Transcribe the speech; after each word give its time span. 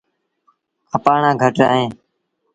کپآڻآن 0.91 1.35
گھٽ 1.41 1.55
اهيݩ۔ 1.73 1.89